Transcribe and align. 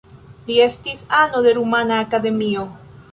Li 0.45 0.55
estis 0.63 1.03
ano 1.19 1.41
de 1.47 1.51
Rumana 1.59 2.01
Akademio. 2.09 2.65